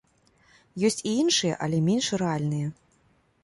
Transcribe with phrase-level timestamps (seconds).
[0.87, 2.67] Ёсць і іншыя, але менш рэальныя.